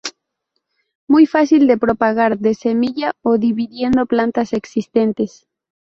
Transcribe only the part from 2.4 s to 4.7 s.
semilla o dividiendo plantas